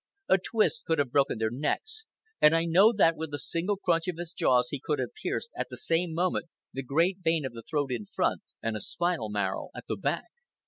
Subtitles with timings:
[0.27, 2.07] A twist could have broken their necks,
[2.41, 5.51] and I know that with a single crunch of his jaws he could have pierced,
[5.55, 9.29] at the same moment, the great vein of the throat in front and the spinal
[9.29, 10.25] marrow at the back.